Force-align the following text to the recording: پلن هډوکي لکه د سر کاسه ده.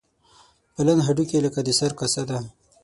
پلن 0.75 0.99
هډوکي 1.07 1.37
لکه 1.45 1.59
د 1.63 1.69
سر 1.79 1.91
کاسه 1.99 2.23
ده. 2.29 2.37